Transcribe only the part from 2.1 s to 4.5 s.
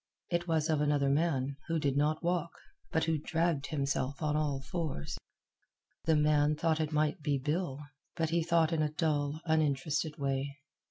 walk, but who dragged himself on